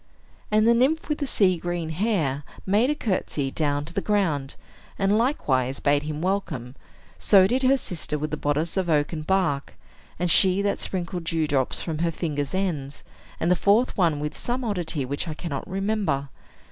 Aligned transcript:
And 0.49 0.67
the 0.67 0.73
nymph 0.73 1.09
with 1.09 1.19
the 1.19 1.27
sea 1.27 1.59
green 1.59 1.89
hair 1.91 2.43
made 2.65 2.89
a 2.89 2.95
courtesy 2.95 3.51
down 3.51 3.85
to 3.85 3.93
the 3.93 4.01
ground, 4.01 4.55
and 4.97 5.15
likewise 5.15 5.79
bade 5.79 6.01
him 6.01 6.23
welcome; 6.23 6.75
so 7.19 7.45
did 7.45 7.61
her 7.61 7.77
sister 7.77 8.17
with 8.17 8.31
the 8.31 8.35
bodice 8.35 8.77
of 8.77 8.89
oaken 8.89 9.21
bark, 9.21 9.75
and 10.17 10.31
she 10.31 10.63
that 10.63 10.79
sprinkled 10.79 11.25
dew 11.25 11.45
drops 11.45 11.83
from 11.83 11.99
her 11.99 12.11
fingers' 12.11 12.55
ends, 12.55 13.03
and 13.39 13.51
the 13.51 13.55
fourth 13.55 13.95
one 13.95 14.19
with 14.19 14.35
some 14.35 14.63
oddity 14.63 15.05
which 15.05 15.27
I 15.27 15.35
cannot 15.35 15.69
remember. 15.69 16.29